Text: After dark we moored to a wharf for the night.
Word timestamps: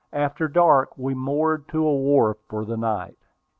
After 0.13 0.47
dark 0.47 0.97
we 0.97 1.13
moored 1.13 1.67
to 1.67 1.85
a 1.85 1.95
wharf 1.95 2.37
for 2.49 2.65
the 2.65 2.75
night. 2.75 3.19